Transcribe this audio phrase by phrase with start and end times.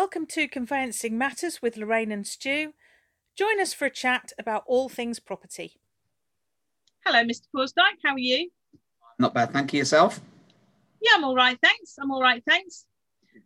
[0.00, 2.72] Welcome to Conveyancing Matters with Lorraine and Stu.
[3.36, 5.74] Join us for a chat about all things property.
[7.04, 7.42] Hello, Mr.
[7.54, 7.98] Forsdyke.
[8.02, 8.50] How are you?
[9.18, 9.80] Not bad, thank you.
[9.80, 10.18] Yourself?
[11.02, 11.96] Yeah, I'm all right, thanks.
[12.00, 12.86] I'm all right, thanks.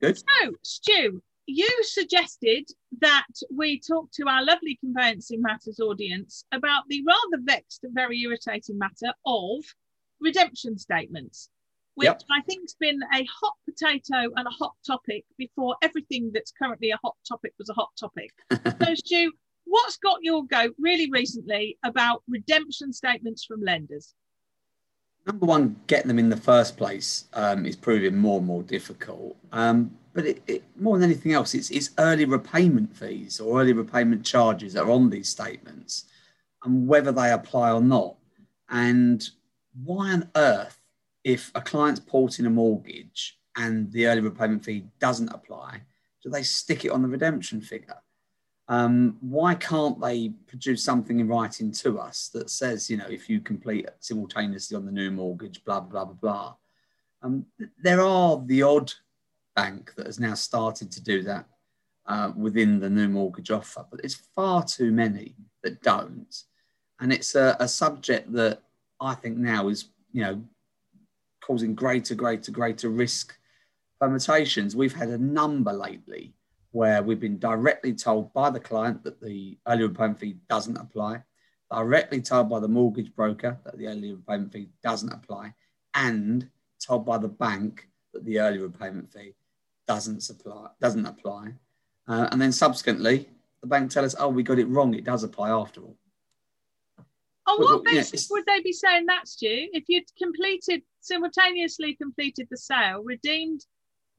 [0.00, 0.16] Good.
[0.16, 7.02] So, Stu, you suggested that we talk to our lovely Conveyancing Matters audience about the
[7.04, 9.64] rather vexed and very irritating matter of
[10.20, 11.50] redemption statements
[11.94, 12.22] which Yep.
[12.30, 16.98] I think's been a hot potato and a hot topic before everything that's currently a
[17.02, 18.30] hot topic was a hot topic.
[18.82, 19.32] so, Stu,
[19.64, 24.14] what's got your goat really recently about redemption statements from lenders?
[25.26, 29.36] Number one, getting them in the first place um, is proving more and more difficult.
[29.52, 33.72] Um, but it, it, more than anything else, it's, it's early repayment fees or early
[33.72, 36.04] repayment charges that are on these statements
[36.62, 38.16] and whether they apply or not.
[38.68, 39.26] And
[39.82, 40.78] why on earth,
[41.24, 45.80] if a client's porting a mortgage and the early repayment fee doesn't apply,
[46.22, 47.96] do they stick it on the redemption figure?
[48.68, 53.28] Um, why can't they produce something in writing to us that says, you know, if
[53.28, 56.54] you complete simultaneously on the new mortgage, blah, blah, blah, blah.
[57.22, 57.46] Um,
[57.82, 58.92] there are the odd
[59.54, 61.46] bank that has now started to do that
[62.06, 66.42] uh, within the new mortgage offer, but it's far too many that don't.
[67.00, 68.62] And it's a, a subject that
[69.00, 70.42] I think now is, you know,
[71.44, 73.36] causing greater, greater, greater risk
[74.00, 74.74] permutations.
[74.74, 76.32] We've had a number lately
[76.70, 81.22] where we've been directly told by the client that the early repayment fee doesn't apply,
[81.70, 85.54] directly told by the mortgage broker that the early repayment fee doesn't apply,
[85.94, 86.48] and
[86.80, 89.34] told by the bank that the early repayment fee
[89.86, 91.52] doesn't supply doesn't apply.
[92.08, 93.28] Uh, and then subsequently,
[93.60, 94.94] the bank tell us, "Oh, we got it wrong.
[94.94, 95.96] It does apply after all."
[97.46, 99.68] Oh, on what well, yeah, basis would they be saying that, Stu?
[99.72, 103.64] If you'd completed simultaneously completed the sale, redeemed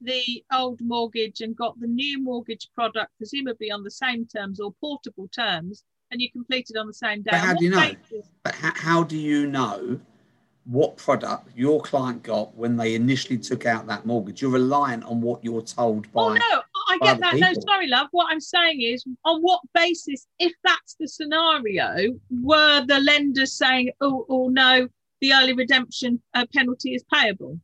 [0.01, 4.73] the old mortgage and got the new mortgage product, presumably on the same terms or
[4.79, 7.31] portable terms, and you completed on the same day.
[7.31, 7.79] But how do you know?
[7.79, 8.29] basis?
[8.43, 9.99] But how, how do you know
[10.65, 14.41] what product your client got when they initially took out that mortgage?
[14.41, 16.21] You're reliant on what you're told oh, by.
[16.21, 17.35] Oh no, I get that.
[17.35, 18.07] No, sorry, love.
[18.11, 23.91] What I'm saying is, on what basis, if that's the scenario, were the lenders saying,
[24.01, 24.87] "Oh, oh no,
[25.21, 27.59] the early redemption uh, penalty is payable"?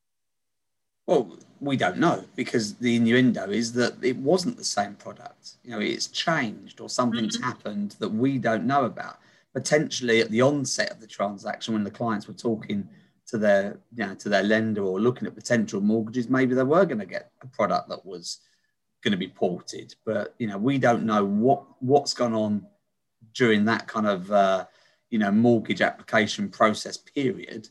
[1.06, 5.54] Well, we don't know because the innuendo is that it wasn't the same product.
[5.64, 9.20] You know, it's changed or something's happened that we don't know about.
[9.54, 12.88] Potentially at the onset of the transaction, when the clients were talking
[13.28, 16.86] to their, you know, to their lender or looking at potential mortgages, maybe they were
[16.86, 18.40] going to get a product that was
[19.02, 19.96] going to be ported.
[20.06, 22.66] But you know, we don't know what what's gone on
[23.34, 24.66] during that kind of uh,
[25.10, 27.70] you know mortgage application process period.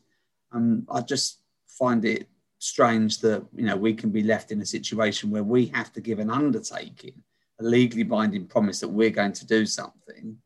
[0.52, 4.66] Um, I just find it strange that you know we can be left in a
[4.66, 7.22] situation where we have to give an undertaking,
[7.60, 10.36] a legally binding promise that we're going to do something,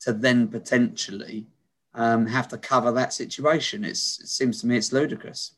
[0.00, 1.46] to then potentially
[1.94, 3.84] um, have to cover that situation.
[3.84, 5.52] It's, it seems to me it's ludicrous.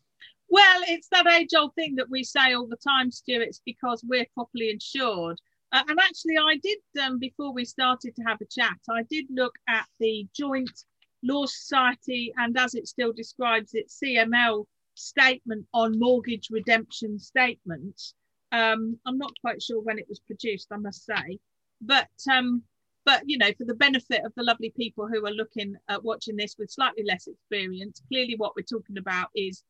[0.54, 3.41] Well, it's that age old thing that we say all the time, Stu.
[3.41, 5.41] It's because we're properly insured.
[5.72, 9.25] Uh, and actually, I did, um, before we started to have a chat, I did
[9.31, 10.84] look at the Joint
[11.25, 18.15] Law Society and as it still describes it, CML statement on mortgage redemption statements.
[18.53, 21.41] Um, I'm not quite sure when it was produced, I must say.
[21.81, 22.62] But um,
[23.04, 26.36] but you know, for the benefit of the lovely people who are looking at watching
[26.36, 29.65] this with slightly less experience, clearly what we're talking about is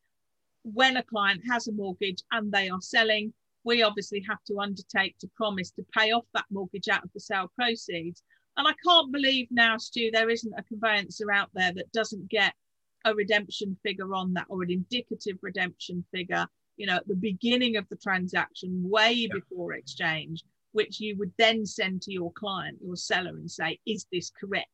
[0.73, 3.31] when a client has a mortgage and they are selling,
[3.63, 7.19] we obviously have to undertake to promise to pay off that mortgage out of the
[7.19, 8.23] sale proceeds.
[8.57, 12.53] And I can't believe now, Stu, there isn't a conveyancer out there that doesn't get
[13.05, 17.77] a redemption figure on that or an indicative redemption figure, you know, at the beginning
[17.77, 19.33] of the transaction, way Yeah.
[19.33, 24.07] before exchange, which you would then send to your client, your seller, and say, is
[24.11, 24.69] this correct?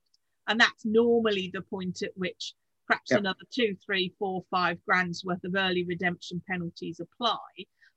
[0.47, 2.53] And that's normally the point at which
[2.91, 3.19] perhaps Yep.
[3.22, 7.38] another two, three, four, five grand's worth of early redemption penalties apply.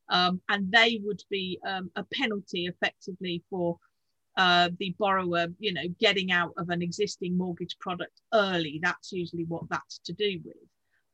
[0.09, 3.77] Um, and they would be um, a penalty effectively for
[4.37, 8.79] uh, the borrower, you know, getting out of an existing mortgage product early.
[8.83, 10.57] That's usually what that's to do with.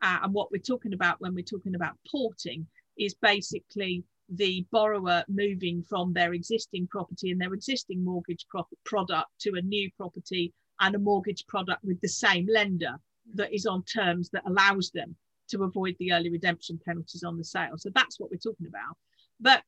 [0.03, 2.67] Uh, and what we're talking about when we're talking about porting
[2.99, 9.31] is basically the borrower moving from their existing property and their existing mortgage pro- product
[9.41, 12.99] to a new property and a mortgage product with the same lender
[13.35, 15.17] that is on terms that allows them
[15.51, 17.77] to avoid the early redemption penalties on the sale.
[17.77, 18.97] So that's what we're talking about.
[19.41, 19.63] But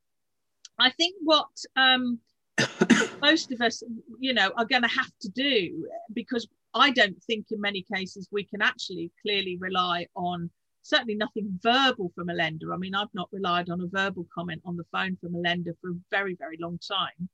[0.78, 2.18] I think what um,
[3.20, 3.82] most of us,
[4.18, 8.28] you know, are going to have to do because I don't think in many cases
[8.30, 10.50] we can actually clearly rely on
[10.82, 12.72] certainly nothing verbal from a lender.
[12.72, 15.74] I mean, I've not relied on a verbal comment on the phone from a lender
[15.80, 17.28] for a very, very long time.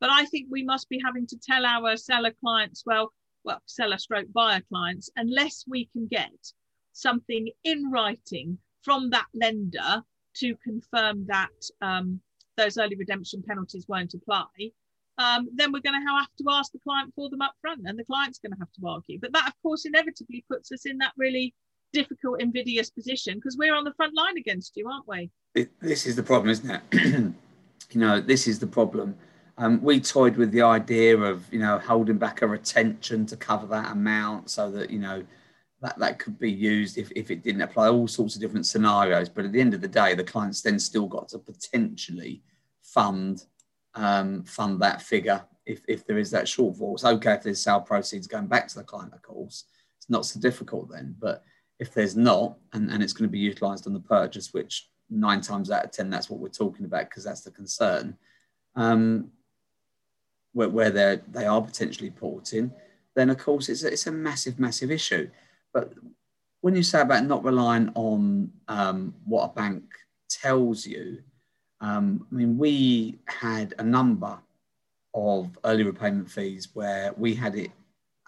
[0.00, 3.12] But I think we must be having to tell our seller clients, well,
[3.44, 6.32] well, seller stroke buyer clients, unless we can get
[6.92, 10.02] something in writing from that lender
[10.34, 11.50] to confirm that
[11.80, 12.20] um,
[12.56, 14.46] those early redemption penalties won't apply,
[15.18, 17.98] um, then we're going to have to ask the client for them up front and
[17.98, 19.18] the client's going to have to argue.
[19.20, 21.54] But that, of course, inevitably puts us in that really
[21.92, 25.30] difficult, invidious position because we're on the front line against you, aren't we?
[25.80, 26.82] This is the problem, isn't it?
[27.92, 29.16] you know, this is the problem.
[29.56, 33.66] Um, we toyed with the idea of, you know, holding back a retention to cover
[33.68, 35.22] that amount so that, you know,
[35.80, 39.28] that, that could be used if, if it didn't apply all sorts of different scenarios.
[39.28, 42.42] But at the end of the day, the client's then still got to potentially
[42.82, 43.44] fund
[43.94, 46.94] um, fund that figure if, if there is that shortfall.
[46.94, 49.64] It's okay if there's sale proceeds going back to the client, of course.
[49.98, 51.14] It's not so difficult then.
[51.18, 51.44] But
[51.78, 55.40] if there's not, and, and it's going to be utilized on the purchase, which nine
[55.40, 58.16] times out of 10, that's what we're talking about because that's the concern,
[58.76, 59.30] um,
[60.54, 62.72] where, where they're, they are potentially porting,
[63.14, 65.28] then of course it's a, it's a massive, massive issue.
[65.72, 65.92] But
[66.62, 69.84] when you say about not relying on um, what a bank
[70.30, 71.18] tells you,
[71.80, 74.38] um, I mean, we had a number
[75.12, 77.70] of early repayment fees where we had it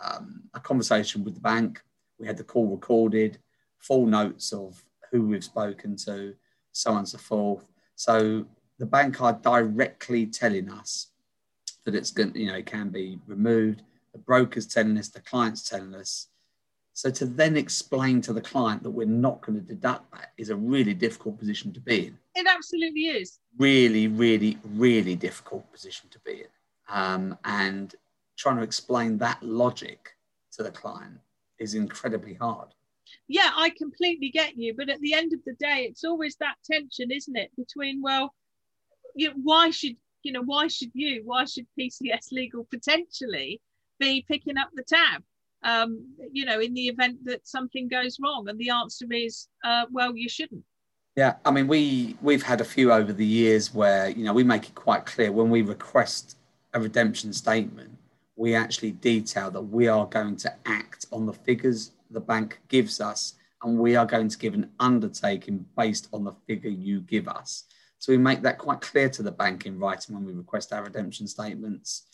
[0.04, 1.80] um, a conversation with the bank.
[2.18, 3.38] We had the call recorded,
[3.78, 6.34] full notes of who we've spoken to,
[6.72, 7.66] so on and so forth.
[7.94, 8.44] So
[8.78, 11.08] the bank are directly telling us
[11.86, 13.82] that it's going, you know, it can be removed.
[14.12, 16.28] The broker's telling us, the client's telling us.
[16.92, 20.50] So to then explain to the client that we're not going to deduct that is
[20.50, 22.18] a really difficult position to be in.
[22.34, 23.38] It absolutely is.
[23.58, 26.48] Really, really, really difficult position to be in.
[26.88, 27.94] Um, and
[28.36, 30.16] trying to explain that logic
[30.52, 31.18] to the client
[31.58, 32.68] is incredibly hard.
[33.28, 34.74] Yeah, I completely get you.
[34.74, 37.50] But at the end of the day, it's always that tension, isn't it?
[37.56, 38.34] Between, well,
[39.14, 43.60] you know, why should you know, why should you, why should PCS Legal potentially
[43.98, 45.22] be picking up the tab?
[45.66, 48.48] um, you know, in the event that something goes wrong?
[48.48, 50.64] And the answer is, uh, well, you shouldn't.
[51.16, 54.44] Yeah, I mean, we we've had a few over the years where you know we
[54.44, 56.36] make it quite clear when we request
[56.74, 57.90] a redemption statement,
[58.36, 63.00] we actually detail that we are going to act on the figures the bank gives
[63.00, 67.28] us, and we are going to give an undertaking based on the figure you give
[67.28, 67.64] us.
[67.98, 70.84] So we make that quite clear to the bank in writing when we request our
[70.84, 72.06] redemption statements.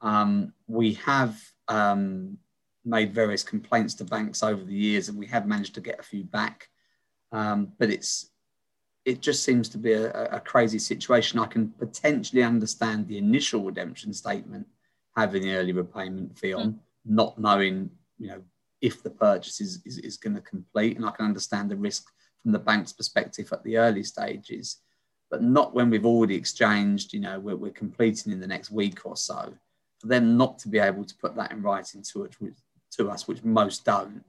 [0.00, 2.38] Um, we have um,
[2.84, 6.04] made various complaints to banks over the years, and we have managed to get a
[6.04, 6.68] few back.
[7.32, 8.30] Um, but it's
[9.04, 11.38] it just seems to be a, a, crazy situation.
[11.38, 14.66] I can potentially understand the initial redemption statement
[15.16, 16.78] having the early repayment fee on, mm.
[17.04, 18.42] not knowing you know
[18.80, 22.06] if the purchase is, is, is going to complete, and I can understand the risk
[22.42, 24.82] from the bank's perspective at the early stages,
[25.30, 27.12] but not when we've already exchanged.
[27.12, 29.52] You know, we're, we're completing in the next week or so.
[29.98, 32.36] For them not to be able to put that in writing to it,
[32.92, 34.22] to us, which most don't,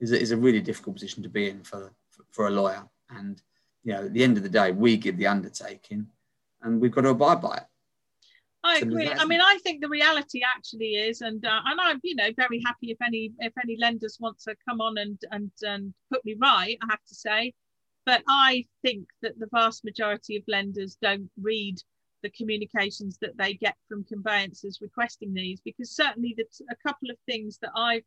[0.00, 2.84] is a, is a really difficult position to be in for, for, for a lawyer.
[3.10, 3.40] And
[3.84, 6.06] you know, at the end of the day, we give the undertaking,
[6.62, 7.64] and we've got to abide by it.
[8.64, 9.10] I agree.
[9.10, 12.62] I mean, I think the reality actually is, and uh, and I'm you know very
[12.64, 16.36] happy if any if any lenders want to come on and and and put me
[16.40, 16.78] right.
[16.80, 17.54] I have to say,
[18.04, 21.78] but I think that the vast majority of lenders don't read
[22.22, 27.16] the communications that they get from conveyancers requesting these because certainly the, a couple of
[27.26, 28.04] things that I've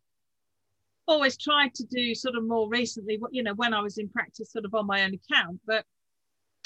[1.08, 4.52] always tried to do sort of more recently you know when I was in practice
[4.52, 5.86] sort of on my own account but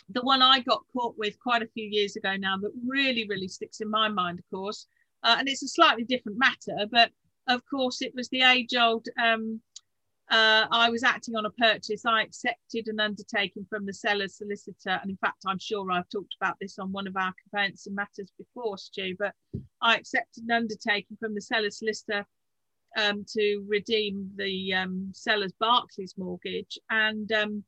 [0.10, 3.48] the one I got caught with quite a few years ago now that really really
[3.48, 4.88] sticks in my mind of course
[5.24, 7.12] uh, and it's a slightly different matter but
[7.48, 9.60] of course it was the age old um,
[10.30, 12.06] uh, I was acting on a purchase.
[12.06, 15.00] I accepted an undertaking from the seller's solicitor.
[15.02, 17.96] And in fact, I'm sure I've talked about this on one of our events conveyancing
[17.96, 19.34] matters before, Stu, but
[19.82, 22.26] I accepted an undertaking from the seller's solicitor
[22.98, 26.78] um, to redeem the um, seller's Barclays mortgage.
[26.92, 27.64] And um,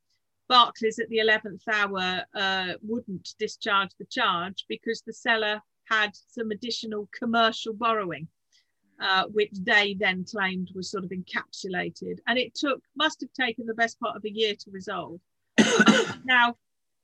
[0.48, 6.52] Barclays at the 11th hour uh, wouldn't discharge the charge because the seller had some
[6.52, 8.28] additional commercial borrowing
[9.02, 12.20] uh, which they then claimed was sort of encapsulated.
[12.28, 15.20] And it took, must have taken the best part of a year to resolve.
[16.24, 16.56] now,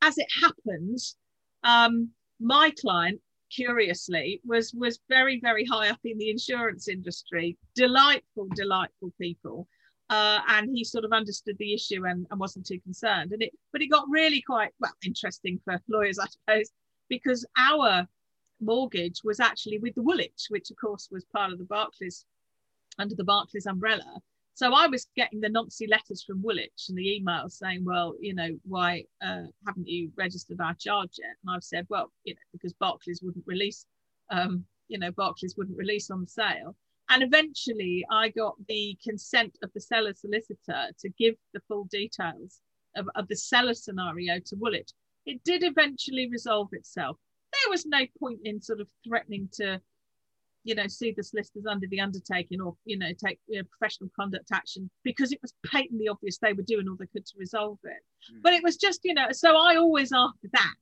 [0.04, 1.18] as it happens,
[1.64, 7.58] um, my client, curiously, was was very, very high up in the insurance industry.
[7.76, 9.68] Delightful, delightful people.
[10.10, 13.32] Uh, and he sort of understood the issue and, and wasn't too concerned.
[13.34, 16.70] And it, but it got really quite well interesting for lawyers, I suppose,
[17.10, 18.08] because our
[18.60, 22.26] mortgage was actually with the Woolwich, which of course was part of the Barclays,
[23.00, 24.22] under the Barclays umbrella.
[24.54, 28.34] So I was getting the Nancy letters from Woolwich and the emails saying, well, you
[28.34, 31.36] know, why uh, haven't you registered our charge yet?
[31.44, 33.86] And I've said, well, you know, because Barclays wouldn't release,
[34.32, 36.76] um, you know, Barclays wouldn't release on sale.
[37.10, 42.60] And eventually I got the consent of the seller solicitor to give the full details
[42.96, 44.90] of, of the seller scenario to Woolwich.
[45.28, 47.18] It did eventually resolve itself.
[47.68, 49.82] There was no point in sort of threatening to
[50.64, 54.10] you know, sue the solicitors under the undertaking or, you know, take you know, professional
[54.14, 57.80] conduct action because it was patently obvious they were doing all they could to resolve
[57.86, 58.04] it.
[58.34, 58.42] Mm.
[58.44, 60.76] But it was just, you know, so I always, after that,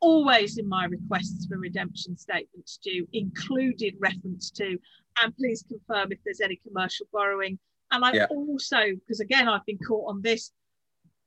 [0.00, 4.78] always in my requests for redemption statements due included reference to,
[5.22, 7.58] and please confirm if there's any commercial borrowing.
[7.92, 8.26] And I yeah.
[8.30, 10.52] also, because again, I've been caught on this,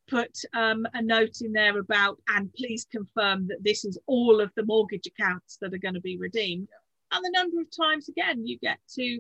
[0.10, 4.52] put um, a note in there about, and please confirm that this is all of
[4.56, 6.68] the mortgage accounts that are going to be redeemed.
[7.12, 9.20] And the number of times again you get to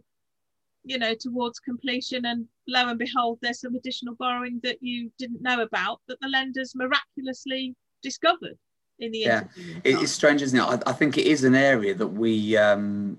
[0.84, 5.42] you know towards completion and lo and behold there's some additional borrowing that you didn't
[5.42, 8.58] know about that the lenders miraculously discovered
[9.00, 9.44] in the yeah.
[9.84, 10.64] it's strange isn't it?
[10.64, 13.18] I, I, think it is an area that we um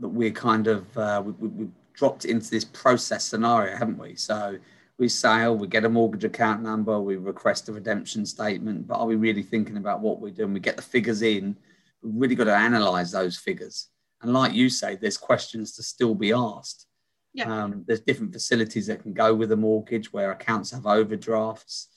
[0.00, 4.14] that we're kind of uh, we, we, we dropped into this process scenario haven't we?
[4.14, 4.58] So
[4.98, 9.06] we sale we get a mortgage account number we request a redemption statement but are
[9.06, 11.56] we really thinking about what we're doing we get the figures in
[12.02, 13.88] we've really got to analyze those figures
[14.22, 16.86] and like you say, there's questions to still be asked.
[17.34, 17.52] Yeah.
[17.52, 21.88] Um, there's different facilities that can go with a mortgage where accounts have overdrafts,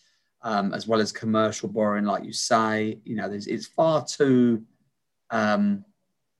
[0.42, 3.00] um, as well as commercial borrowing, like you say.
[3.06, 4.64] You know, it's far too
[5.30, 5.86] um,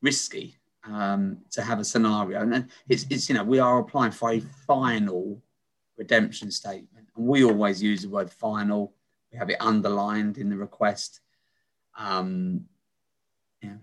[0.02, 4.32] risky um, to have a scenario, and it's, it's you know we are applying for
[4.32, 5.42] a final
[6.00, 8.94] redemption statement, and we always use the word final.
[9.32, 11.20] We have it underlined in the request.
[11.98, 12.66] Um,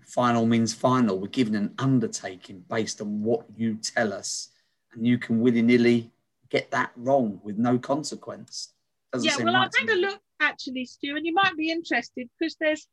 [0.05, 1.19] final means final.
[1.19, 4.49] We're given an undertaking based on what you tell us,
[4.91, 6.11] and you can willy nilly
[6.49, 8.73] get that wrong with no consequence.
[9.13, 12.27] Doesn't yeah, well, right I've had a look actually, Stu, and you might be interested
[12.37, 12.87] because there's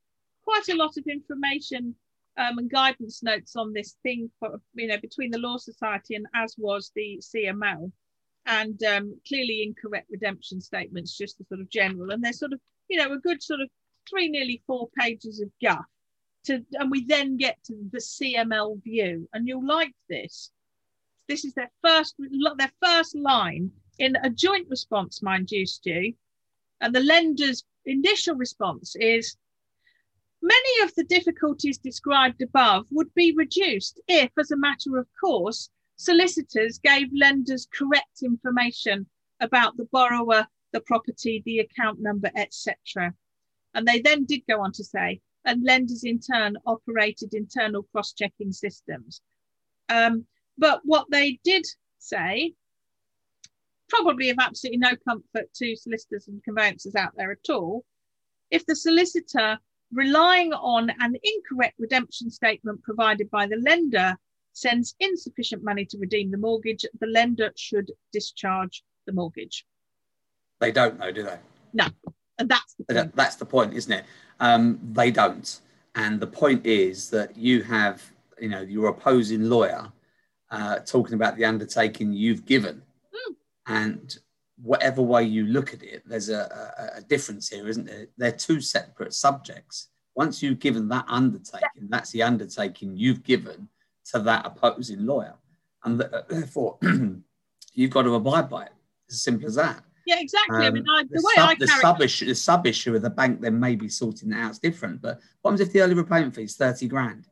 [0.44, 1.94] quite a lot of information
[2.36, 6.26] um, and guidance notes on this thing, for, you know, between the Law Society and
[6.34, 7.90] as was the CML,
[8.46, 12.60] and um, clearly incorrect redemption statements, just the sort of general, and they're sort of,
[12.88, 13.68] you know, a good sort of
[14.08, 15.84] three, nearly four pages of guff
[16.44, 20.50] to, and we then get to the CML view, and you'll like this.
[21.26, 26.12] This is their first their first line in a joint response, mind you, Stu,
[26.80, 29.36] and the lender's initial response is.
[30.46, 35.70] Many of the difficulties described above would be reduced if, as a matter of course,
[35.96, 39.06] solicitors gave lenders correct information
[39.40, 43.14] about the borrower, the property, the account number, etc.
[43.74, 48.52] And they then did go on to say and lenders in turn operated internal cross-checking
[48.52, 49.20] systems.
[49.88, 51.66] Um, but what they did
[51.98, 52.54] say,
[53.88, 57.84] probably of absolutely no comfort to solicitors and conveyancers out there at all,
[58.50, 59.58] if the solicitor
[59.92, 64.16] relying on an incorrect redemption statement provided by the lender
[64.54, 69.66] sends insufficient money to redeem the mortgage, the lender should discharge the mortgage.
[70.60, 71.38] They don't know, do they?
[71.74, 71.86] No.
[72.38, 73.16] And that's the point.
[73.16, 74.04] That's the point, isn't it?
[74.40, 75.60] Um, they don't.
[75.94, 78.02] And the point is that you have,
[78.40, 79.92] you know, your opposing lawyer
[80.50, 82.82] uh, talking about the undertaking you've given.
[83.12, 83.34] Mm.
[83.66, 84.18] And
[84.60, 88.06] whatever way you look at it, there's a, a, a, difference here, isn't there?
[88.16, 89.88] They're two separate subjects.
[90.14, 93.68] Once you've given that undertaking, that's the undertaking you've given
[94.12, 95.34] to that opposing lawyer.
[95.84, 96.78] And therefore,
[97.74, 98.72] you've got to abide by it.
[99.06, 99.82] It's as simple as that.
[100.06, 100.58] Yeah, exactly.
[100.58, 102.94] Um, I mean, I, the, the, way sub, I the sub issue, the sub issue
[102.94, 105.00] of the bank then maybe sorting that out is different.
[105.00, 107.26] But what happens if the early repayment fee is thirty grand?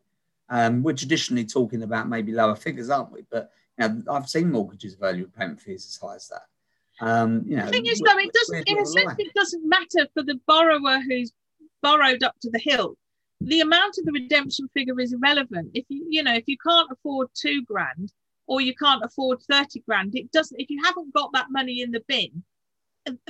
[0.49, 3.23] Um, we're traditionally talking about maybe lower figures, aren't we?
[3.31, 6.43] But you know, I've seen mortgages of early repayment fees as high as that.
[7.01, 8.69] Um, you know, the thing is, though, it doesn't.
[8.69, 11.33] In a sense, it doesn't matter for the borrower who's
[11.83, 12.97] borrowed up to the hilt.
[13.45, 15.71] The amount of the redemption figure is irrelevant.
[15.75, 18.13] If you, you know, if you can't afford two grand
[18.47, 20.61] or you can't afford thirty grand, it doesn't.
[20.61, 22.45] If you haven't got that money in the bin,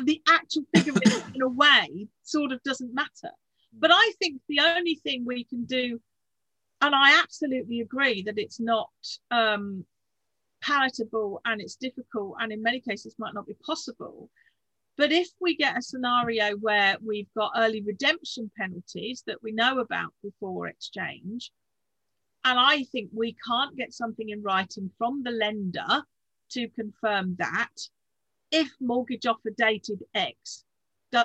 [0.01, 0.95] the actual figure
[1.35, 3.33] in a way sort of doesn't matter.
[3.73, 6.01] But I think the only thing we can do,
[6.81, 8.91] and I absolutely agree that it's not
[9.31, 9.87] um,
[10.61, 14.29] palatable and it's difficult, and in many cases might not be possible.
[14.97, 19.79] But if we get a scenario where we've got early redemption penalties that we know
[19.79, 21.51] about before exchange,
[22.45, 26.05] and I think we can't get something in writing from the lender
[26.51, 27.75] to confirm that,
[28.51, 30.65] if mortgage offer dated X,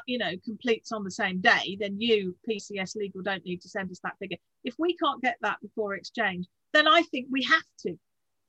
[0.06, 3.92] you know, completes on the same day, then you, PCS Legal, don't need to send
[3.92, 4.38] us that figure.
[4.64, 7.98] If we can't get that before exchange, then I think we have to.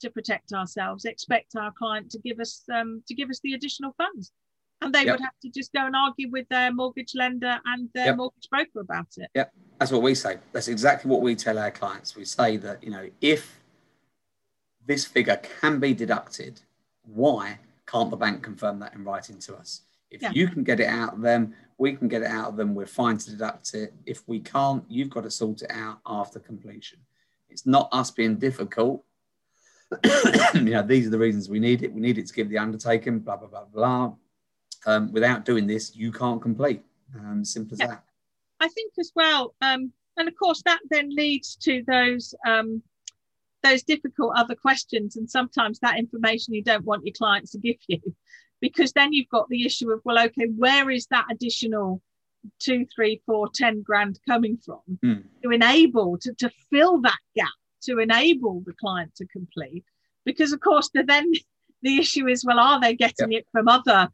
[0.00, 3.92] to protect ourselves, expect our client to give us um, to give us the additional
[3.98, 4.30] funds,
[4.80, 5.14] and they Yep.
[5.14, 8.16] would have to just go and argue with their mortgage lender and their Yep.
[8.16, 9.30] mortgage broker about it.
[9.34, 9.46] Yeah,
[9.78, 10.38] that's what we say.
[10.52, 12.14] That's exactly what we tell our clients.
[12.16, 13.60] We say that, you know, if
[14.86, 16.60] this figure can be deducted,
[17.02, 19.82] why can't the bank confirm that in writing to us?
[20.10, 20.30] If Yeah.
[20.32, 22.86] you can get it out of them, we can get it out of them, we're
[22.86, 23.92] fine to deduct it.
[24.06, 27.00] If we can't, you've got to sort it out after completion.
[27.48, 29.04] It's not us being difficult.
[30.54, 31.92] you know, these are the reasons we need it.
[31.92, 34.14] We need it to give the undertaking, blah, blah, blah, blah.
[34.86, 36.82] Um, without doing this, you can't complete.
[37.16, 37.86] Um, simple as Yeah.
[37.88, 38.04] that.
[38.60, 42.82] I think as well, um, and of course that then leads to those um,
[43.62, 47.76] those difficult other questions, and sometimes that information you don't want your clients to give
[47.86, 48.00] you,
[48.60, 52.02] because then you've got the issue of well, okay, where is that additional
[52.58, 55.20] two, three, four, ten grand coming from Hmm.
[55.42, 57.48] to enable to, to fill that gap
[57.82, 59.84] to enable the client to complete?
[60.24, 61.30] Because of course, the, then
[61.82, 64.08] the issue is well, are they getting it from other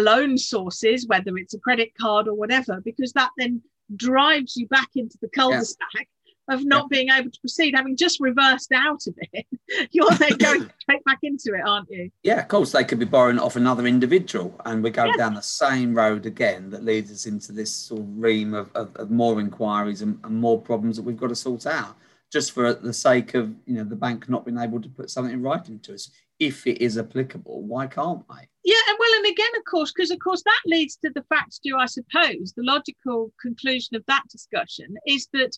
[0.00, 3.62] loan sources, whether it's a credit card or whatever, because that then
[3.94, 6.08] drives you back into the cul-de-sac
[6.48, 9.46] of not being able to proceed, having just reversed out of it.
[9.90, 12.10] You're then going straight back into it, aren't you?
[12.22, 15.16] Yeah, of course, they could be borrowing off another individual, and we go Yeah.
[15.16, 18.94] down the same road again that leads us into this sort of ream of, of,
[18.96, 21.96] of more inquiries and, and more problems that we've got to sort out,
[22.32, 25.32] just for the sake of you know the bank not being able to put something
[25.34, 26.10] in writing to us.
[26.38, 28.46] If it is applicable, why can't I?
[28.62, 31.60] Yeah, and well, and again, of course, because of course that leads to the fact,
[31.62, 35.56] do I suppose, the logical conclusion of that discussion is that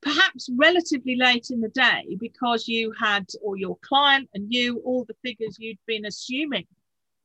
[0.00, 5.04] perhaps relatively late in the day, because you had, or your client and you, all
[5.04, 6.66] the figures you'd been assuming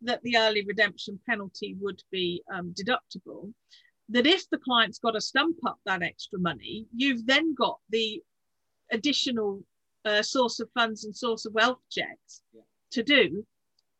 [0.02, 3.54] that the early redemption penalty would be um, deductible,
[4.10, 8.22] that if the client's got to stump up that extra money, you've then got the
[8.92, 9.64] additional
[10.06, 12.62] uh, source of funds and source of wealth checks Yeah.
[12.92, 13.46] to do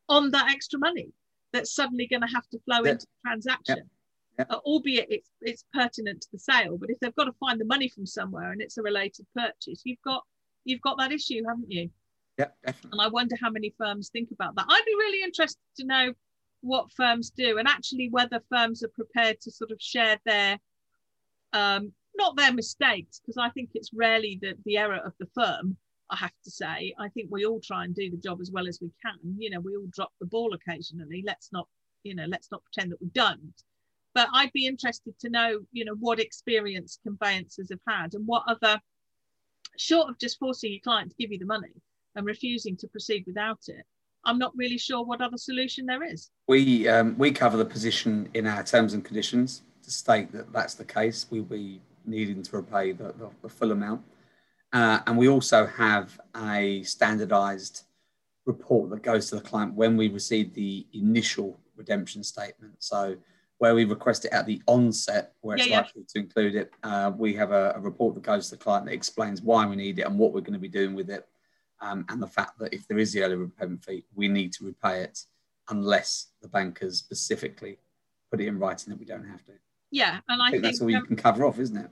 [0.08, 1.12] on that extra money
[1.52, 2.92] that's suddenly going to have to flow Yeah.
[2.92, 3.90] into the transaction.
[4.38, 4.46] Yeah.
[4.50, 7.64] Uh, albeit it's it's pertinent to the sale, but if they've got to find the
[7.64, 10.24] money from somewhere and it's a related purchase, you've got
[10.64, 11.88] you've got that issue, haven't you?
[12.36, 12.90] Yeah, definitely.
[12.98, 14.66] And I wonder how many firms think about that.
[14.68, 16.14] I'd be really interested to know
[16.62, 20.58] what firms do and actually whether firms are prepared to sort of share their
[21.52, 25.76] um, not their mistakes, because I think it's rarely the, the error of the firm,
[26.10, 26.94] I have to say.
[26.98, 29.36] I think we all try and do the job as well as we can.
[29.38, 31.22] You know, we all drop the ball occasionally.
[31.26, 31.66] Let's not,
[32.02, 33.54] you know, let's not pretend that we don't.
[34.14, 38.44] But I'd be interested to know, you know, what experience conveyancers have had and what
[38.46, 38.80] other,
[39.76, 41.74] short of just forcing your client to give you the money
[42.14, 43.84] and refusing to proceed without it,
[44.24, 46.30] I'm not really sure what other solution there is.
[46.46, 50.74] We um, we cover the position in our terms and conditions to state that that's
[50.74, 51.26] the case.
[51.30, 54.02] We'll be needing to repay the, the, the full amount,
[54.74, 57.84] uh, and we also have a standardised
[58.44, 62.74] report that goes to the client when we receive the initial redemption statement.
[62.80, 63.16] So
[63.58, 65.80] where we request it at the onset, where it's Yeah, yeah.
[65.82, 68.86] likely to include it, uh, we have a, a report that goes to the client
[68.86, 71.26] that explains why we need it and what we're going to be doing with it,
[71.80, 74.64] um, and the fact that if there is the early repayment fee, we need to
[74.64, 75.20] repay it
[75.70, 77.78] unless the bankers specifically
[78.30, 79.52] put it in writing that we don't have to.
[79.92, 81.90] Yeah, and I, I think that's all um, you can cover off, isn't it?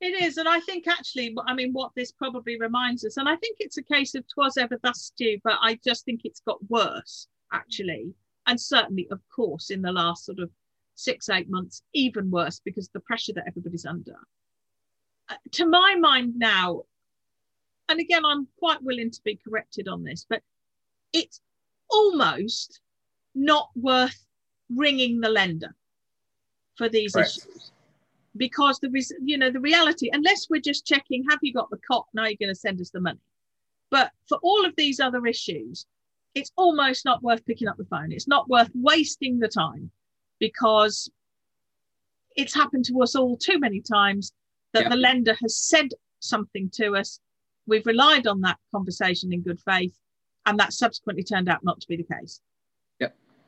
[0.00, 3.36] It is, and I think actually, I mean, what this probably reminds us, and I
[3.36, 6.58] think it's a case of twas ever thus, Stu, but I just think it's got
[6.70, 8.14] worse, actually,
[8.46, 10.50] and certainly, of course, in the last sort of
[10.94, 14.16] six, eight months, even worse because of the pressure that everybody's under.
[15.28, 16.84] Uh, to my mind now,
[17.90, 20.40] and again, I'm quite willing to be corrected on this, but
[21.12, 21.42] it's
[21.90, 22.80] almost
[23.34, 24.26] not worth
[24.74, 25.74] ringing the lender
[26.76, 27.36] for these Correct.
[27.36, 27.72] issues
[28.36, 31.78] because the res- you know the reality unless we're just checking have you got the
[31.78, 33.18] cot now you're going to send us the money
[33.90, 35.86] but for all of these other issues
[36.34, 39.90] it's almost not worth picking up the phone it's not worth wasting the time
[40.38, 41.10] because
[42.36, 44.32] it's happened to us all too many times
[44.72, 44.88] that Yeah.
[44.90, 45.88] the lender has said
[46.20, 47.18] something to us
[47.66, 49.98] we've relied on that conversation in good faith
[50.46, 52.40] and that subsequently turned out not to be the case.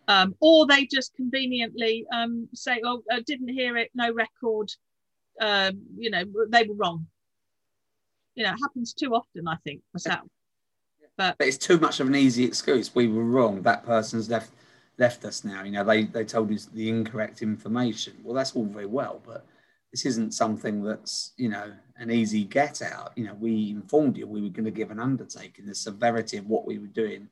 [0.09, 4.71] Um, or they just conveniently um, say, "Oh, I didn't hear it, no record."
[5.41, 7.07] Um, you know, they were wrong.
[8.35, 9.47] You know, it happens too often.
[9.49, 10.29] I think myself.
[11.17, 12.95] But it's too much of an easy excuse.
[12.95, 13.63] We were wrong.
[13.63, 14.53] That person's left
[14.99, 15.63] left us now.
[15.63, 18.15] You know, they they told us the incorrect information.
[18.23, 19.47] Well, that's all very well, but
[19.93, 23.13] this isn't something that's you know an easy get out.
[23.17, 25.67] You know, we informed you we were going to give an undertaking.
[25.67, 27.29] The severity of what we were doing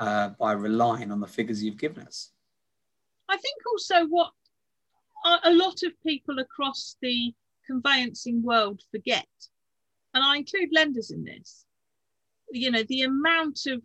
[0.00, 2.30] uh, by relying on the figures you've given us.
[3.28, 4.32] I think also what
[5.44, 7.32] a lot of people across the
[7.66, 9.28] conveyancing world forget,
[10.14, 11.66] and I include lenders in this,
[12.50, 13.82] you know, the amount of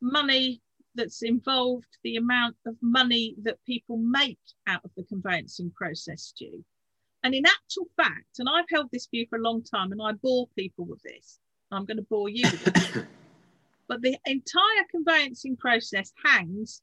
[0.00, 0.60] money
[0.94, 6.64] that's involved, the amount of money that people make out of the conveyancing process, Stu.
[7.24, 10.12] And in actual fact, and I've held this view for a long time, and I
[10.12, 11.40] bore people with this,
[11.72, 13.06] I'm going to bore you with it.
[13.88, 16.82] but the entire conveyancing process hangs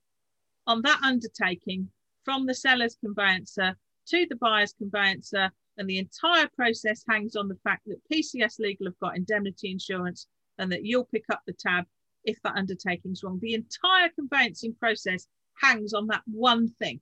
[0.68, 1.90] on that undertaking
[2.24, 7.58] from the seller's conveyancer to the buyer's conveyancer, and the entire process hangs on the
[7.64, 11.86] fact that PCS Legal have got indemnity insurance and that you'll pick up the tab
[12.24, 13.40] if that undertaking's wrong.
[13.42, 15.28] The entire conveyancing process
[15.62, 17.02] hangs on that one thing.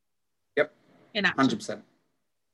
[0.58, 0.74] Yep.
[1.14, 1.48] In action.
[1.48, 1.82] 100%.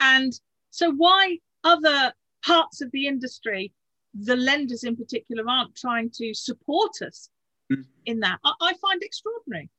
[0.01, 0.33] And
[0.71, 2.13] so, why other
[2.45, 3.73] parts of the industry,
[4.13, 7.29] the lenders in particular, aren't trying to support us
[7.71, 7.85] mm.
[8.05, 8.39] in that?
[8.43, 9.69] I, I, find extraordinary.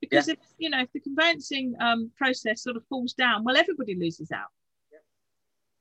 [0.00, 0.34] Because yeah.
[0.34, 4.32] if you know if the conveyancing um, process sort of falls down, well, everybody loses
[4.32, 4.48] out.
[4.90, 4.98] Yeah,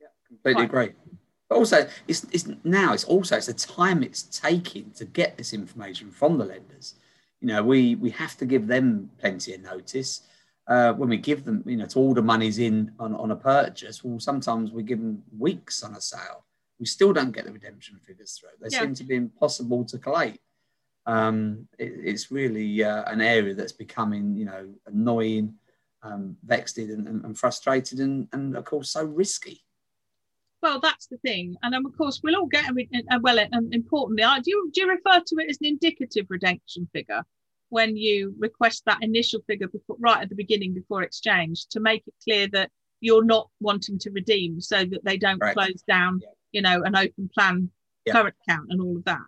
[0.02, 0.94] yeah completely agree.
[1.50, 5.54] But also, it's, it's now it's also it's the time it's taking to get this
[5.54, 6.96] information from the lenders.
[7.42, 10.22] You know, we we have to give them plenty of notice.
[10.68, 13.36] Uh, when we give them, you know, to all the money's in on, on a
[13.36, 16.46] purchase, well, sometimes we give them weeks on a sale.
[16.80, 18.50] We still don't get the redemption figures through.
[18.62, 18.82] They yeah.
[18.82, 20.40] seem to be impossible to collate.
[21.06, 25.56] Um, it, it's really uh, an area that's becoming, you know, annoying,
[26.04, 29.64] um, vexed and, and, frustrated, and, and of course, so risky.
[30.62, 33.40] Well, that's the thing, and um, of course we'll all get uh, well.
[33.40, 37.24] Um, importantly, do you do you refer to it as an indicative redemption figure
[37.70, 42.04] when you request that initial figure before, right at the beginning before exchange to make
[42.08, 45.56] it clear that you're not wanting to redeem, so that they don't right.
[45.56, 46.30] close down, yeah.
[46.52, 47.70] you know, an open plan
[48.06, 48.14] yeah.
[48.14, 49.22] current account and all of that.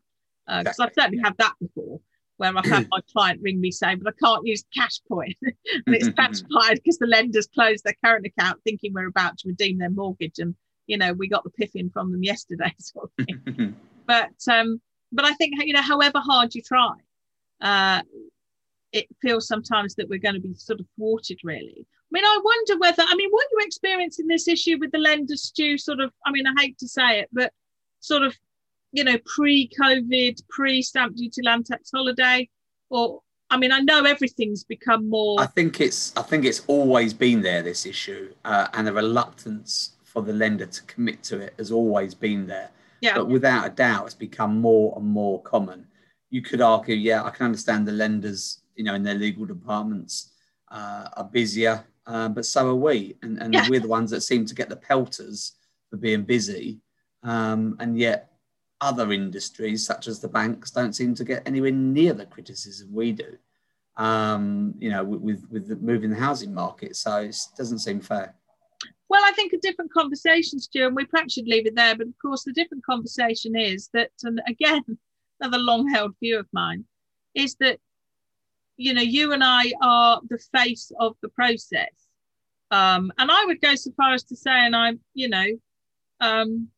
[0.48, 0.86] Because uh, exactly.
[0.86, 2.00] I've certainly had that before,
[2.38, 5.96] where I've had my client ring me saying, "But I can't use cash point," and
[5.96, 9.90] it's transpired because the lenders closed their current account thinking we're about to redeem their
[9.90, 10.56] mortgage and
[10.92, 13.76] you know we got the piffing from them yesterday sort of thing.
[14.06, 16.94] but um but i think you know however hard you try
[17.62, 18.02] uh
[18.92, 22.40] it feels sometimes that we're going to be sort of thwarted really i mean i
[22.44, 26.12] wonder whether i mean what you experiencing this issue with the lenders Stu sort of
[26.26, 27.54] i mean i hate to say it but
[28.02, 28.38] sort of
[28.92, 32.48] you know pre-covid pre-stamp duty land tax holiday
[32.90, 35.42] or I mean, I know everything's become more.
[35.42, 36.14] I think it's.
[36.16, 37.62] I think it's always been there.
[37.62, 42.16] This issue uh, and the reluctance for the lender to commit to it has always
[42.16, 42.72] been there.
[43.02, 43.16] Yeah.
[43.16, 45.88] But without a doubt, it's become more and more common.
[46.30, 50.32] You could argue, yeah, I can understand the lenders, you know, in their legal departments
[50.70, 53.18] uh, are busier, uh, but so are we.
[53.22, 53.68] And, and yeah.
[53.70, 55.54] we're the ones that seem to get the pelters
[55.90, 56.80] for being busy.
[57.24, 58.31] Um, and yet,
[58.82, 63.12] other industries, such as the banks, don't seem to get anywhere near the criticism we
[63.12, 63.38] do.
[63.98, 68.36] Um, you know, with with, the moving the housing market, so it doesn't seem fair.
[69.10, 71.96] Well, I think a different conversation, Stu, and we perhaps should leave it there.
[71.96, 74.84] But of course, the different conversation is that, and again,
[75.42, 76.86] another long held view of mine,
[77.36, 77.80] is that,
[78.78, 81.92] you know, you and I are the face of the process.
[82.72, 85.48] Um, and I would go so far as to say, and I'm, you know,
[86.22, 86.70] um,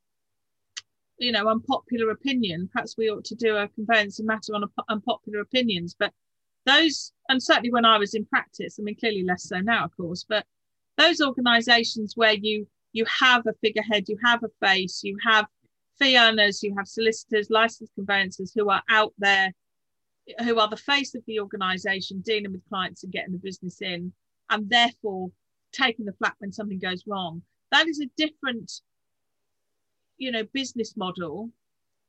[1.17, 2.69] you know, unpopular opinion.
[2.71, 5.95] Perhaps we ought to do a conveyancing matter on unpopular opinions.
[5.97, 6.12] But
[6.65, 9.95] those, and certainly when I was in practice, I mean, clearly less so now, of
[9.95, 10.45] course, but
[10.97, 15.45] those organizations where you you have a figurehead you have a face you have
[15.99, 19.52] fee earners you have solicitors licensed conveyancers who are out there
[20.39, 24.13] who are the face of the organization dealing with clients and getting the business in
[24.49, 25.30] and therefore
[25.71, 28.71] taking the flak when something goes wrong that is a different
[30.23, 31.49] you know business model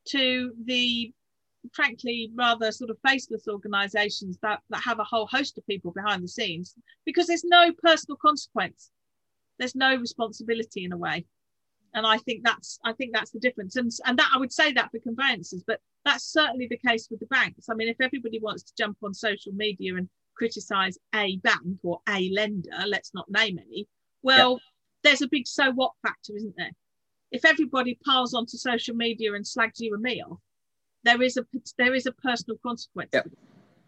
[0.06, 1.12] to the
[1.72, 6.22] frankly rather sort of faceless organizations that, that have a whole host of people behind
[6.22, 6.74] the scenes
[7.06, 8.90] because there's no personal consequence.
[9.58, 11.24] There's no responsibility in a way.
[11.94, 13.76] And i think that's i think that's the difference.
[13.76, 17.20] And, and that i would say that for conveyancers but that's certainly the case with
[17.20, 17.68] the banks.
[17.68, 22.00] I mean if everybody wants to jump on social media and criticize a bank or
[22.08, 23.86] a lender let's not name any
[24.22, 24.60] well
[25.04, 26.72] there's a big so what factor isn't there
[27.34, 30.38] if everybody piles onto social media and slags you and me off
[31.04, 31.46] there is a
[31.78, 33.10] there is a personal consequence.
[33.12, 33.28] Yep.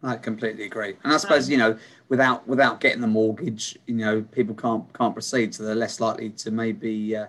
[0.03, 3.95] I completely agree, and I suppose um, you know, without without getting the mortgage, you
[3.95, 7.25] know, people can't can't proceed, so they're less likely to maybe uh,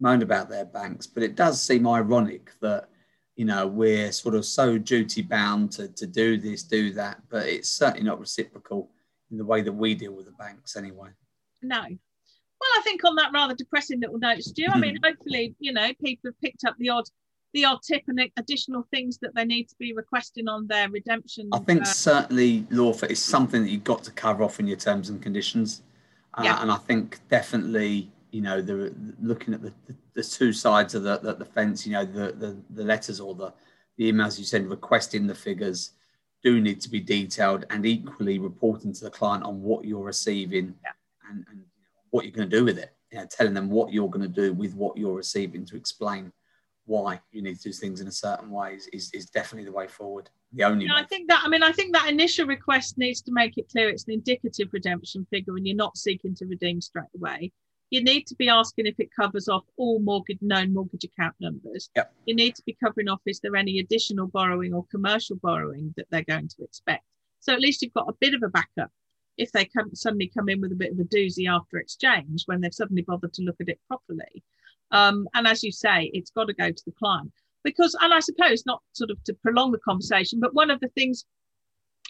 [0.00, 1.06] moan about their banks.
[1.06, 2.90] But it does seem ironic that
[3.36, 7.46] you know we're sort of so duty bound to to do this, do that, but
[7.46, 8.90] it's certainly not reciprocal
[9.30, 11.08] in the way that we deal with the banks, anyway.
[11.62, 11.84] No.
[12.60, 14.66] Well, I think on that rather depressing little note, Stu.
[14.70, 17.04] I mean, hopefully, you know, people have picked up the odd
[17.52, 21.48] the odd tip and additional things that they need to be requesting on their redemption?
[21.52, 24.76] I think uh, certainly lawfare is something that you've got to cover off in your
[24.76, 25.82] terms and conditions.
[26.34, 26.62] Uh, yeah.
[26.62, 31.02] And I think definitely, you know, the looking at the, the, the two sides of
[31.02, 33.52] the, the, the, fence, you know, the, the, the letters or the,
[33.96, 35.92] the emails you send requesting the figures
[36.42, 40.74] do need to be detailed and equally reporting to the client on what you're receiving
[40.84, 40.92] Yeah.
[41.28, 41.64] and, and
[42.10, 42.94] what you're going to do with it.
[43.10, 46.32] You know, telling them what you're going to do with what you're receiving to explain
[46.86, 49.72] why you need to do things in a certain way is, is, is definitely the
[49.72, 50.28] way forward.
[50.52, 51.00] The only Yeah, way.
[51.02, 51.42] I think that.
[51.44, 54.68] I mean, I think that initial request needs to make it clear it's an indicative
[54.72, 57.52] redemption figure, and you're not seeking to redeem straight away.
[57.90, 61.90] You need to be asking if it covers off all mortgage known mortgage account numbers.
[61.96, 62.12] Yep.
[62.26, 66.06] You need to be covering off is there any additional borrowing or commercial borrowing that
[66.10, 67.04] they're going to expect.
[67.40, 68.92] So at least you've got a bit of a backup
[69.40, 72.60] if they come suddenly come in with a bit of a doozy after exchange when
[72.60, 74.44] they've suddenly bothered to look at it properly.
[74.90, 77.32] Um, and as you say, it's got to go to the client
[77.64, 80.88] because, and I suppose not sort of to prolong the conversation, but one of the
[80.88, 81.24] things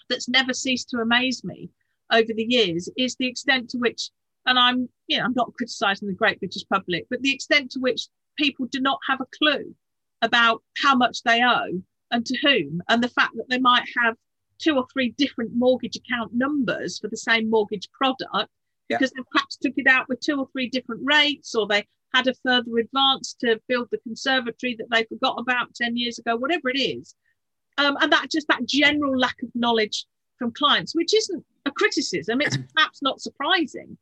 [0.08, 1.70] that's never ceased to amaze me
[2.10, 4.10] over the years is the extent to which,
[4.46, 7.80] and I'm, you know, I'm not criticizing the great British public, but the extent to
[7.80, 9.72] which people do not have a clue
[10.20, 14.16] about how much they owe and to whom, and the fact that they might have
[14.60, 18.50] two or three different mortgage account numbers for the same mortgage product
[18.88, 18.98] Yeah.
[18.98, 22.26] because they perhaps took it out with two or three different rates or they had
[22.26, 26.68] a further advance to build the conservatory that they forgot about 10 years ago, whatever
[26.68, 27.14] it is.
[27.78, 30.06] Um, and that just that general lack of knowledge
[30.38, 33.96] from clients, which isn't a criticism, it's perhaps not surprising.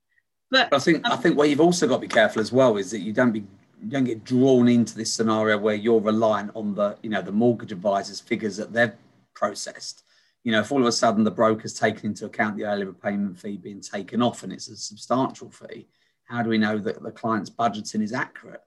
[0.50, 2.78] But But I think I think what you've also got to be careful as well
[2.78, 3.40] is that you don't be
[3.82, 7.30] you don't get drawn into this scenario where you're reliant on the you know the
[7.30, 8.92] mortgage advisors figures that they've
[9.34, 10.04] processed.
[10.44, 13.38] You know, if all of a sudden the broker's taken into account the early repayment
[13.38, 15.88] fee being taken off and it's a substantial fee,
[16.24, 18.62] how do we know that the client's budgeting is accurate?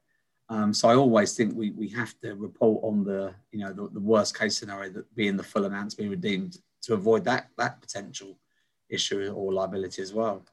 [0.49, 3.88] Um, so I always think we, we have to report on the you know the,
[3.93, 7.79] the worst case scenario that being the full amounts being redeemed to avoid that that
[7.79, 8.38] potential
[8.89, 10.43] issue or liability as well.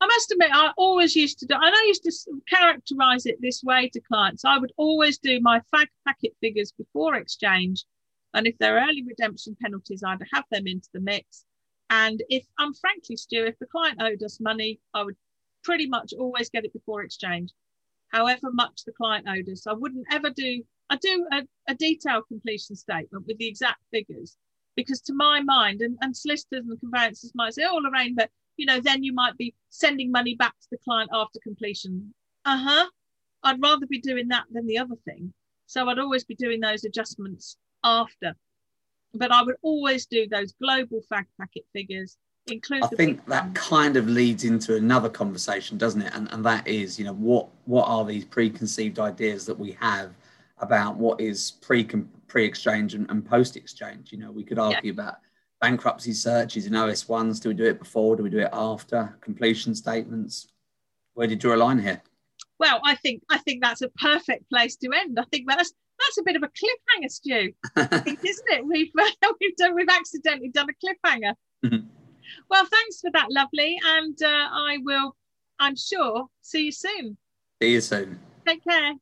[0.00, 2.12] I must admit, I always used to do, and I used to
[2.48, 4.44] characterize it this way to clients.
[4.44, 7.84] I would always do my fag packet figures before exchange.
[8.34, 11.44] And if there are early redemption penalties, I'd have them into the mix.
[11.90, 15.16] And if I'm frankly, Stu, if the client owed us money, I would
[15.64, 17.52] pretty much always get it before exchange,
[18.08, 19.66] however much the client owed us.
[19.66, 24.36] I wouldn't ever do, I do a, a detailed completion statement with the exact figures
[24.76, 28.66] because to my mind, and, and solicitors and conveyancers might say, oh, Lorraine, but you
[28.66, 32.14] know, then you might be sending money back to the client after completion.
[32.44, 32.86] Uh huh.
[33.42, 35.32] I'd rather be doing that than the other thing.
[35.66, 38.34] So I'd always be doing those adjustments after.
[39.14, 43.58] But I would always do those global fag packet figures, include I think that ones.
[43.58, 46.14] kind of leads into another conversation, doesn't it?
[46.14, 50.14] And, and that is, you know, what what are these preconceived ideas that we have
[50.58, 54.12] about what is pre pre exchange and, and post exchange?
[54.12, 55.16] You know, we could argue about
[55.60, 57.40] bankruptcy searches in OS ones.
[57.40, 58.16] Do we do it before?
[58.16, 60.48] Do we do it after completion statements?
[61.14, 62.02] Where do you draw a line here?
[62.58, 65.18] Well, I think I think that's a perfect place to end.
[65.18, 68.66] I think that's that's a bit of a cliffhanger, Stu, isn't it?
[68.66, 68.90] We've
[69.40, 71.34] we've done we've accidentally done a cliffhanger.
[71.64, 71.86] Mhm.
[72.50, 75.16] Well, thanks for that, lovely, and uh, I will,
[75.58, 77.16] I'm sure, see you soon.
[77.62, 78.18] See you soon.
[78.46, 78.92] Take care.